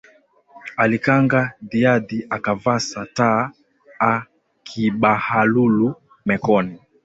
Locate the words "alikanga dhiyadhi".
0.77-2.19